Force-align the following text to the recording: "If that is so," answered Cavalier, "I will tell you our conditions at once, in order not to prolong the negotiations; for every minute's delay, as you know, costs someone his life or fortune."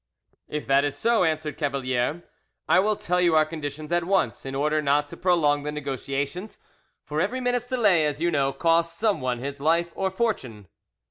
"If 0.47 0.65
that 0.65 0.83
is 0.83 0.97
so," 0.97 1.23
answered 1.23 1.59
Cavalier, 1.59 2.23
"I 2.67 2.79
will 2.79 2.95
tell 2.95 3.21
you 3.21 3.35
our 3.35 3.45
conditions 3.45 3.91
at 3.91 4.03
once, 4.03 4.47
in 4.47 4.55
order 4.55 4.81
not 4.81 5.07
to 5.09 5.15
prolong 5.15 5.61
the 5.61 5.71
negotiations; 5.71 6.57
for 7.03 7.21
every 7.21 7.39
minute's 7.39 7.67
delay, 7.67 8.03
as 8.07 8.19
you 8.19 8.31
know, 8.31 8.51
costs 8.51 8.97
someone 8.97 9.37
his 9.37 9.59
life 9.59 9.91
or 9.93 10.09
fortune." 10.09 10.67